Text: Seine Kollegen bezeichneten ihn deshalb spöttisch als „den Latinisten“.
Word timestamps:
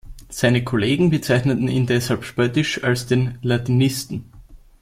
Seine 0.29 0.63
Kollegen 0.63 1.11
bezeichneten 1.11 1.67
ihn 1.67 1.85
deshalb 1.85 2.23
spöttisch 2.23 2.83
als 2.83 3.05
„den 3.05 3.37
Latinisten“. 3.43 4.31